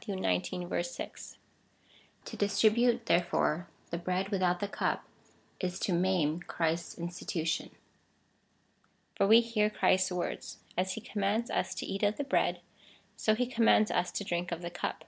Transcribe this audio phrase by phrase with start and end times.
[0.00, 0.90] xix.
[0.92, 1.36] 6.)
[2.24, 5.04] To distri bute, therefore, the bread without the cup,
[5.60, 7.72] is to maim Christ's institution.^
[9.16, 10.60] For we hear Christ's words.
[10.78, 12.62] As he commands us to eat of the bread,
[13.18, 15.04] so he commands us to drink of the cup.